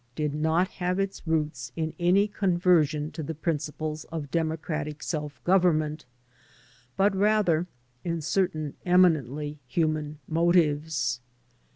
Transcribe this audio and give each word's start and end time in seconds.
'* 0.11 0.15
did 0.15 0.33
not 0.33 0.67
have 0.67 0.97
its 0.99 1.27
roots 1.27 1.71
in 1.75 1.93
any 1.99 2.27
conversion 2.27 3.11
to 3.11 3.21
the 3.21 3.35
principles 3.35 4.03
of 4.05 4.31
democratic 4.31 5.03
self 5.03 5.43
government, 5.43 6.05
but 6.97 7.15
rather 7.15 7.67
in 8.03 8.19
certain 8.19 8.73
eminently 8.83 9.59
human 9.67 10.17
motives. 10.27 11.21